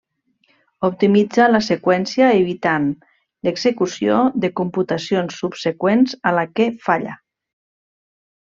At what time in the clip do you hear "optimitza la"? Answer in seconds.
0.87-1.59